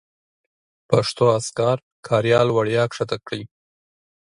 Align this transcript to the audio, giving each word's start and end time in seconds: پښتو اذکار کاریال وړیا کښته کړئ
پښتو 0.89 1.23
اذکار 1.39 1.77
کاریال 2.07 2.47
وړیا 2.51 2.83
کښته 2.91 3.17
کړئ 3.25 3.43